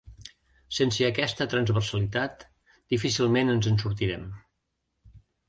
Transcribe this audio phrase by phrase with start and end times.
[0.77, 2.47] Sense aquesta transversalitat,
[2.95, 4.27] difícilment ens en sortirem.